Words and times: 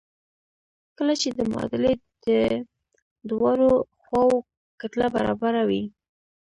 کله 0.97 1.13
چې 1.21 1.29
د 1.37 1.39
معادلې 1.51 1.93
د 2.25 2.27
دواړو 3.29 3.71
خواوو 4.03 4.37
کتله 4.81 5.07
برابره 5.15 5.61
وي. 5.69 5.83